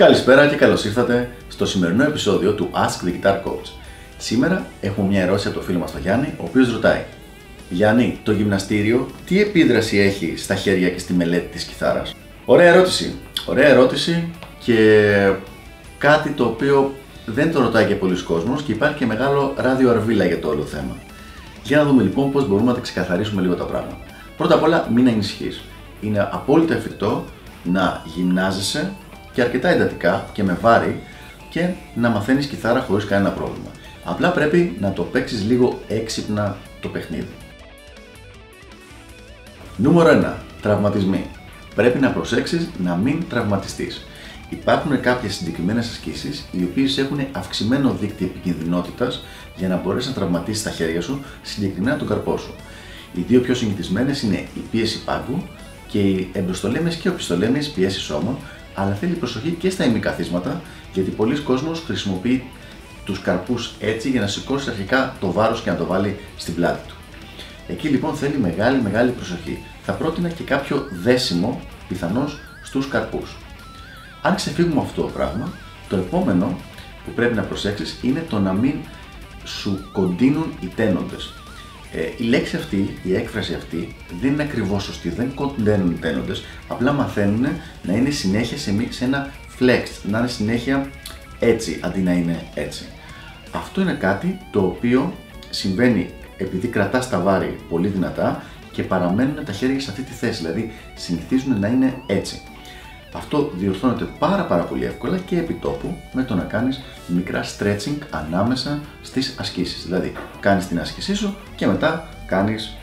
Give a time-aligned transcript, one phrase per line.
[0.00, 3.70] Καλησπέρα και καλώς ήρθατε στο σημερινό επεισόδιο του Ask the Guitar Coach.
[4.18, 7.04] Σήμερα έχουμε μια ερώτηση από το φίλο μας τον Γιάννη, ο οποίος ρωτάει
[7.68, 12.14] Γιάννη, το γυμναστήριο τι επίδραση έχει στα χέρια και στη μελέτη της κιθάρας;
[12.44, 13.14] Ωραία ερώτηση.
[13.46, 14.30] Ωραία ερώτηση
[14.64, 15.32] και
[15.98, 16.94] κάτι το οποίο
[17.26, 20.62] δεν το ρωτάει και πολλοί κόσμος και υπάρχει και μεγάλο ράδιο αρβίλα για το όλο
[20.62, 20.96] θέμα.
[21.62, 23.98] Για να δούμε λοιπόν πώς μπορούμε να τα ξεκαθαρίσουμε λίγο τα πράγματα.
[24.36, 25.60] Πρώτα απ' όλα μην ανησυχείς.
[26.00, 27.24] Είναι απόλυτα εφικτό
[27.64, 28.92] να γυμνάζεσαι
[29.40, 31.00] και αρκετά εντατικά και με βάρη
[31.50, 33.70] και να μαθαίνεις κιθάρα χωρίς κανένα πρόβλημα.
[34.04, 37.28] Απλά πρέπει να το παίξεις λίγο έξυπνα το παιχνίδι.
[39.76, 40.34] Νούμερο 1.
[40.62, 41.26] Τραυματισμοί.
[41.74, 44.06] Πρέπει να προσέξεις να μην τραυματιστείς.
[44.48, 49.24] Υπάρχουν κάποιες συγκεκριμένες ασκήσεις οι οποίες έχουν αυξημένο δίκτυο επικινδυνότητας
[49.56, 52.54] για να μπορέσεις να τραυματίσεις τα χέρια σου, συγκεκριμένα τον καρπό σου.
[53.14, 55.42] Οι δύο πιο συγκεκριμένες είναι η πίεση πάγκου
[55.88, 58.36] και οι εμπροστολέμες και οπισθολέμες πιέσεις ώμων,
[58.74, 60.60] αλλά θέλει προσοχή και στα ημικαθίσματα,
[60.92, 62.44] γιατί πολλοί κόσμος χρησιμοποιεί
[63.04, 66.88] τους καρπούς έτσι για να σηκώσει αρχικά το βάρος και να το βάλει στην πλάτη
[66.88, 66.94] του.
[67.68, 69.58] Εκεί λοιπόν θέλει μεγάλη μεγάλη προσοχή.
[69.82, 73.36] Θα πρότεινα και κάποιο δέσιμο πιθανώς στους καρπούς.
[74.22, 75.52] Αν ξεφύγουμε αυτό το πράγμα,
[75.88, 76.58] το επόμενο
[77.04, 78.74] που πρέπει να προσέξεις είναι το να μην
[79.44, 81.32] σου κοντίνουν οι τένοντες.
[81.92, 86.44] Ε, η λέξη αυτή, η έκφραση αυτή δεν είναι ακριβώς σωστή, δεν κοντένουν οι τένοντες,
[86.68, 87.46] απλά μαθαίνουν
[87.82, 90.90] να είναι συνέχεια σε, σε ένα flex, να είναι συνέχεια
[91.38, 92.84] έτσι αντί να είναι έτσι.
[93.52, 95.14] Αυτό είναι κάτι το οποίο
[95.50, 100.42] συμβαίνει επειδή κρατάς τα βάρη πολύ δυνατά και παραμένουν τα χέρια σε αυτή τη θέση,
[100.42, 102.40] δηλαδή συνηθίζουν να είναι έτσι.
[103.12, 107.98] Αυτό διορθώνεται πάρα πάρα πολύ εύκολα και επί τόπου με το να κάνεις μικρά stretching
[108.10, 109.84] ανάμεσα στις ασκήσεις.
[109.84, 112.76] Δηλαδή κάνεις την άσκησή σου και μετά κάνεις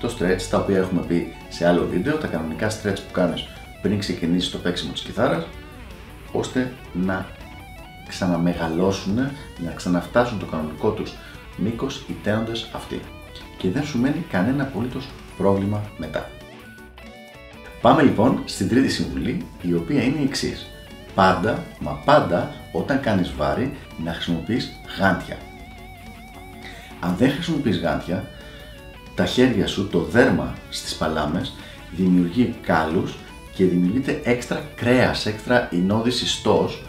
[0.00, 3.46] το stretch τα οποία έχουμε πει σε άλλο βίντεο, τα κανονικά stretch που κάνεις
[3.82, 5.46] πριν ξεκινήσεις το παίξιμο της κιθάρας
[6.32, 7.26] ώστε να
[8.08, 9.14] ξαναμεγαλώσουν,
[9.64, 11.14] να ξαναφτάσουν το κανονικό τους
[11.56, 13.00] μήκος οι τένοντες αυτοί
[13.56, 16.28] και δεν σου μένει κανένα απολύτως πρόβλημα μετά.
[17.84, 20.66] Πάμε λοιπόν στην τρίτη συμβουλή, η οποία είναι η εξής.
[21.14, 25.36] Πάντα, μα πάντα, όταν κάνεις βάρη, να χρησιμοποιείς γάντια.
[27.00, 28.24] Αν δεν χρησιμοποιείς γάντια,
[29.14, 31.52] τα χέρια σου, το δέρμα στις παλάμες,
[31.90, 33.14] δημιουργεί κάλους
[33.54, 36.82] και δημιουργείται έξτρα κρέας, έξτρα ινόδης ιστός,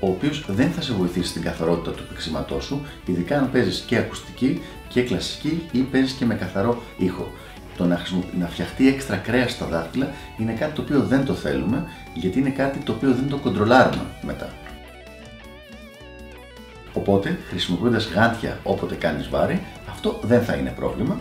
[0.00, 3.96] ο οποίος δεν θα σε βοηθήσει στην καθαρότητα του παίξηματός σου, ειδικά αν παίζεις και
[3.96, 7.32] ακουστική και κλασική ή παίζεις και με καθαρό ήχο
[7.80, 8.00] το να,
[8.38, 10.08] να φτιαχτεί έξτρα κρέας στα δάχτυλα
[10.38, 14.02] είναι κάτι το οποίο δεν το θέλουμε, γιατί είναι κάτι το οποίο δεν το κοντρολάρουμε
[14.22, 14.48] μετά.
[16.92, 21.20] Οπότε, χρησιμοποιώντας γάντια όποτε κάνεις βάρη, αυτό δεν θα είναι πρόβλημα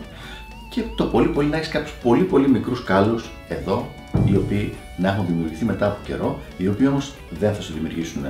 [0.69, 3.89] και το πολύ πολύ να έχεις κάποιους πολύ πολύ μικρούς κάλους εδώ,
[4.25, 8.25] οι οποίοι να έχουν δημιουργηθεί μετά από καιρό, οι οποίοι όμως δεν θα σου δημιουργήσουν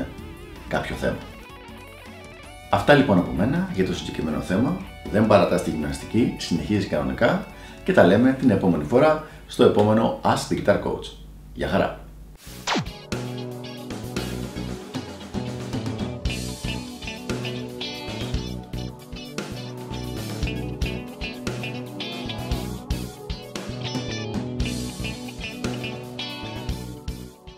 [0.68, 1.18] κάποιο θέμα.
[2.70, 4.78] Αυτά λοιπόν από μένα για το συγκεκριμένο θέμα.
[5.12, 7.46] Δεν παρατάς τη γυμναστική, συνεχίζει κανονικά
[7.84, 11.12] και τα λέμε την επόμενη φορά στο επόμενο Ask the Guitar Coach.
[11.54, 12.09] Γεια χαρά!